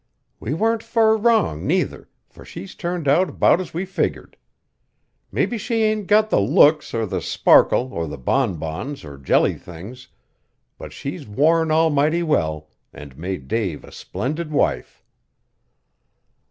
[0.39, 4.35] We warn't fur wrong neither, for she's turned out 'bout as we figgered.
[5.31, 10.07] Mebbe she ain't got the looks or the sparkle of the bonbons or jelly things,
[10.79, 15.03] but she's worn almighty well, an' made Dave a splendid wife."